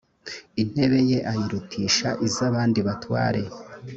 intebe 0.61 0.99
ye 1.09 1.17
ayirutisha 1.31 2.09
izabandi 2.27 2.79
batware. 2.87 3.41